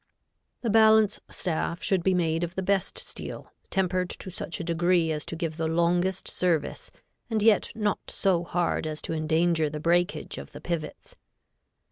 [0.61, 5.11] The balance staff should be made of the best steel, tempered to such a degree
[5.11, 6.89] as to give the longest service
[7.29, 11.17] and yet not so hard as to endanger the breakage of the pivots.